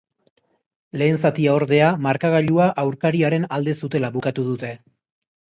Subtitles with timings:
[1.01, 4.77] Lehen zatia, ordea, markagailua aurkariaren alde zutela bukatu dute.